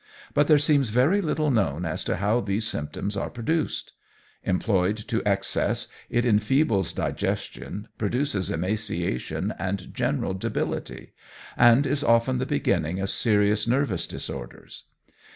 [0.33, 3.93] But there seems very little known as to how these symptoms are produced.
[4.43, 11.13] Employed to excess, it enfeebles digestion, produces emaciation and general debility,
[11.55, 14.85] and is often the beginning of serious nervous disorders.